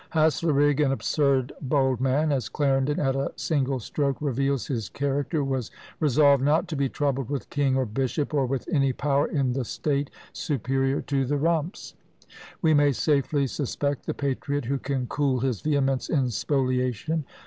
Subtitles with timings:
[0.13, 5.69] Haslerigg, "an absurd, bold man," as Clarendon, at a single stroke, reveals his character, was
[5.99, 9.63] resolved not to be troubled with king or bishop, or with any power in the
[9.63, 11.93] state superior to "the Rump's."
[12.63, 17.23] We may safely suspect the patriot who can cool his vehemence in spoliation.